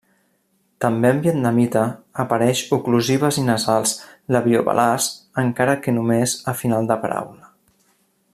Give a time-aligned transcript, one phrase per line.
[0.85, 1.83] També en vietnamita
[2.23, 3.95] apareix oclusives i nasals
[4.37, 5.11] labiovelars,
[5.45, 7.55] encara que només a final de paraula.